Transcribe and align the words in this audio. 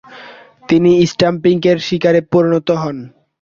তিনি 0.69 0.91
স্ট্যাম্পিংয়ের 1.11 1.77
শিকারে 1.87 2.21
পরিণত 2.31 2.67
হন। 2.81 2.97